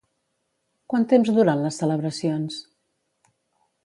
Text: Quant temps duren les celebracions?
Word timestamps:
Quant 0.93 1.03
temps 1.11 1.29
duren 1.35 1.61
les 1.65 1.77
celebracions? 1.83 2.57